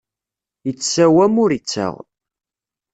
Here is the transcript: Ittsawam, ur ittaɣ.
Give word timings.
Ittsawam, 0.69 1.35
ur 1.43 1.49
ittaɣ. 1.57 1.93